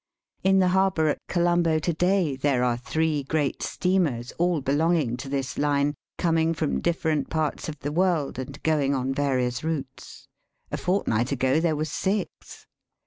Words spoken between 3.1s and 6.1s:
great steamers, all belonging to this line,